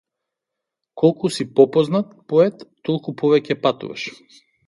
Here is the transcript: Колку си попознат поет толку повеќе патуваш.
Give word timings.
Колку 1.01 1.27
си 1.35 1.45
попознат 1.59 2.09
поет 2.33 2.57
толку 2.89 3.15
повеќе 3.23 3.59
патуваш. 3.67 4.09